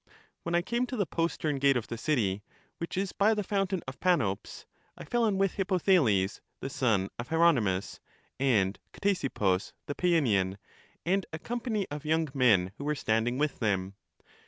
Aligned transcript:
When 0.41 0.55
I 0.55 0.63
came 0.63 0.87
to 0.87 0.97
the 0.97 1.05
postern 1.05 1.57
gate 1.59 1.77
of 1.77 1.85
the 1.87 1.95
city, 1.95 2.41
which 2.79 2.97
is 2.97 3.11
by 3.11 3.35
the 3.35 3.43
fountain 3.43 3.83
of 3.87 3.99
Panops, 3.99 4.65
I 4.97 5.05
fell 5.05 5.27
in 5.27 5.37
with 5.37 5.57
Hippothales, 5.57 6.39
the 6.59 6.71
son 6.71 7.09
of 7.19 7.27
Hieronymus, 7.27 7.99
and 8.39 8.79
Ctesippus 8.93 9.73
the 9.85 9.93
Paeanian, 9.93 10.57
and 11.05 11.27
a 11.31 11.37
company 11.37 11.85
of 11.91 12.03
young 12.03 12.29
men 12.33 12.71
who 12.79 12.83
were 12.83 12.95
standing 12.95 13.37
with 13.37 13.59
them. 13.59 13.93